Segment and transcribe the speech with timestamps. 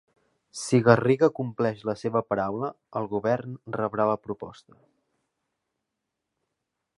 [0.59, 2.69] Si Garriga compleix la seva paraula,
[3.01, 4.79] el Govern rebrà la proposta.